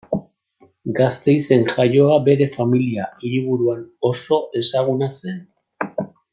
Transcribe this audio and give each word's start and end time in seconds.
Gasteizen 0.99 1.65
jaioa 1.73 2.15
bere 2.29 2.49
familia 2.57 3.07
hiriburuan 3.21 3.87
oso 4.13 4.43
ezaguna 4.65 5.15
zen. 5.23 5.41